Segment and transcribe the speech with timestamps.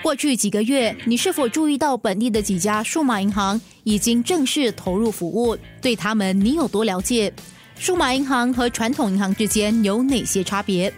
[0.00, 5.56] 过去几个月，你是否注意到本地的几家数码银行已经正式投入服务？
[5.82, 7.32] 对他们，你有多了解？
[7.76, 10.92] 数码银行和传统银行之间有哪些差别？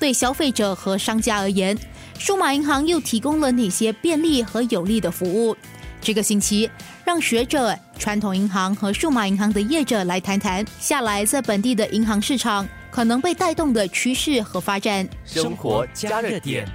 [0.00, 1.76] 对消费者和商家而言，
[2.18, 5.54] 数码银行又提供了哪些便利和有利的服务？
[6.00, 6.68] 这个星期，
[7.04, 15.06] 让学者、传统银行和数码银行的业者来谈谈下来在本地的银行市场可能被带动的趋势和发展。
[15.26, 16.66] 生活加热点。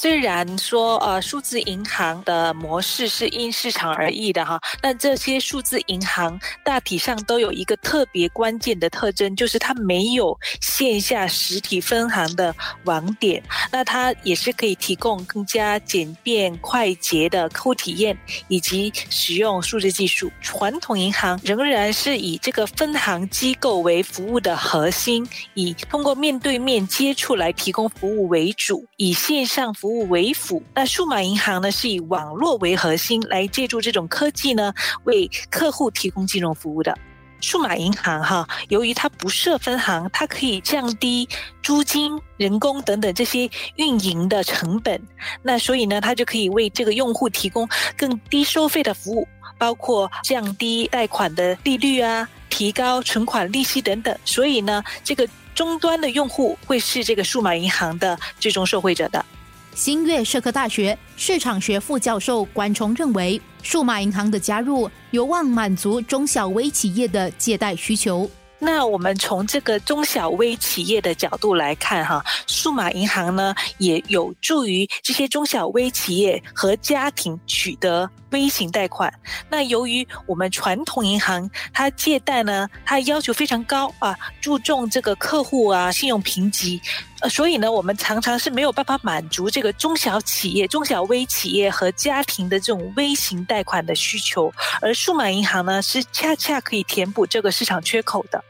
[0.00, 18.16] 虽然说呃数字银行的模式是因市场而异的哈，但这些数字银行大体上都有一个特别关键的特征，就是它没有线下实体分行的网点，那它也是可以提供更加简便快捷的客户体验
[18.48, 20.32] 以及使用数字技术。
[20.40, 29.89] 传统银行仍然是以这个分行机构为服务的核心，以通过面对面接触来提供服务为主，以线上服。
[29.90, 34.72] 务为辅，那数码银行呢是以网络为核心，来借助这种科技呢
[35.04, 36.96] 为客户提供金融服务的。
[37.42, 41.26] 数码银行哈，由于它不设分行，它可以降低
[41.62, 45.00] 租金、人工等等这些运营的成本，
[45.42, 47.66] 那所以呢，它就可以为这个用户提供
[47.96, 54.14] 更低收费的服务，包括降低贷款的利率啊，提高存款利息等等。
[54.26, 59.24] 所以呢，这个终端的用户会是这个数码银行的最终受惠者的。
[59.74, 68.28] 新月社科大学市场学副教授关崇认为，数码银行的加入有望满足中小微企业的借贷需求。
[68.62, 79.10] 那我们从这个中小微企业的角度来看，哈，数码银行呢也有助于这些中小微企业和家庭取得微型贷款。
[79.48, 86.78] 那由于我们传统银行它借贷呢，它要求非常高啊，注重这个客户啊信用评级，
[87.20, 94.50] 呃，所以呢，我们常常是没有办法满足这个中小企业、中小微企业和家庭的这种微型贷款的需求。
[94.80, 98.42] 而数码银行呢，是恰恰可以填补这个市场缺口的。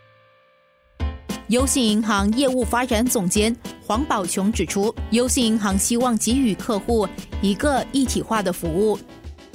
[1.49, 3.55] 优信银行业务发展总监
[3.85, 7.09] 黄宝琼指出，优信银行希望给予客户
[7.43, 8.97] 一个一体化的服务。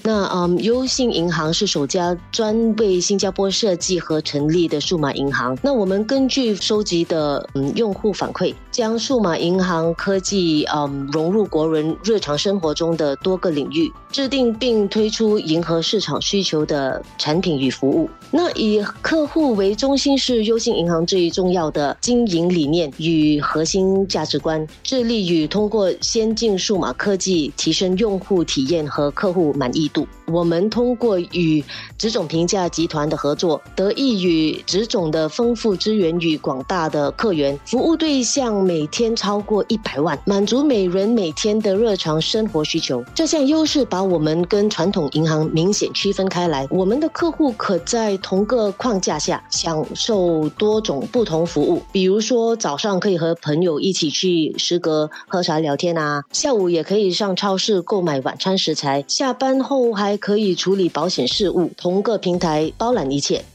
[0.03, 5.57] 那嗯，优信银行是首家专为新加坡设计和成立的数码银行。
[5.63, 18.09] 那我们根据收集的嗯用户反馈，将数码银行科技嗯融入国人日常生活中的多个领域，制定并推出迎合市场需求的产品与服务。
[18.31, 30.05] 那以客户为中心是优信银行最重要的经营理念与核心价值观，致力于通过先进数码科技提升用户体验和客户满意度。
[30.27, 31.63] 我们通过与
[31.97, 43.03] 植种评价集团的合作，得益于植种的丰富资源与广大的客源，服务对象每天超过一百万，满足每人每天的日常生活需求。
[43.13, 46.67] 这项优势把我们跟传统银行明显区分开来。
[46.69, 59.85] 我们的客户可在同个框架下享受多种不同服务，比如说早上可以和朋友一起去食阁喝茶聊天啊，下午也可以上超市购买晚餐食材，下班后。
[59.93, 63.45] 还可以处理保险事务，同个平台包揽一切。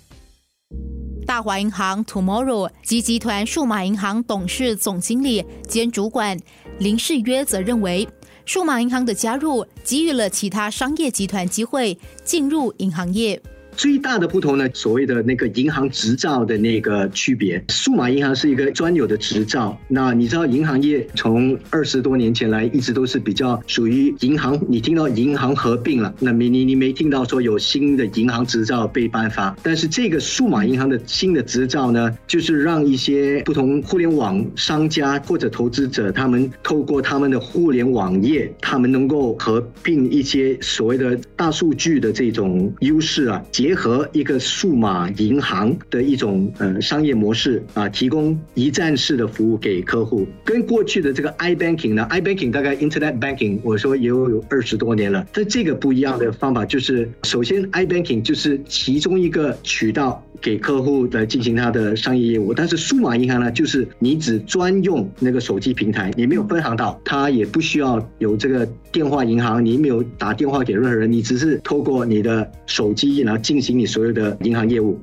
[1.42, 6.38] 华银行 Tomorrow 及集团数码银行董事总经理兼主管
[6.78, 8.08] 林世约则认为，
[8.44, 13.40] 数码银行的加入给予了其他商业集团机会进入银行业。
[13.76, 19.78] 最大的不同呢，所谓的那个银行执照的那个区别，数码银行是一个专有的执照。
[19.88, 24.58] 那你知道，银行业从二十多年前来一直都是比较属于银行。
[24.68, 29.56] 你听到银行合并了，那你你你没听到说有新的银行执照被颁发。
[29.62, 43.70] 但是这个数码银行的新的执照呢，就是让一些不同互联网商家或者投资者，他们透过他们的互联网业，他们能够合并一些所谓的大数据的这种优势啊，结。
[43.80, 55.26] 合一个数码银行的一种呃商业模式啊，提供一站式的服务给客户，跟过去的这个 i banking 呢，i banking 大概 internet banking，我说也有有二十多年了。
[55.32, 73.60] 但这个不一样的方法就是，首先 i banking 就是其中一个渠道给客户来进行他的商业业务，但是数码银行呢，就是你只专用那个手机平台，你没有分行到，它也不需要有这个电话银行，你没有打电话给任何人，你只是透过你的手机然后进。
[73.60, 74.98] 行你所有的银行业务，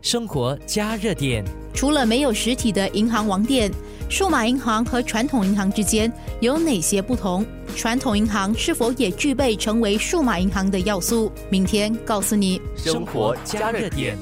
[0.00, 1.44] 生活加热点。
[1.74, 3.70] 除了没有实体的银行网点，
[4.08, 6.10] 数码银行和传统银行之间
[6.40, 7.44] 有哪些不同？
[7.76, 11.30] 传统银行是否也具备成为数码银行的要素？
[11.50, 12.60] 明天告诉你。
[12.74, 14.16] 生活加热点。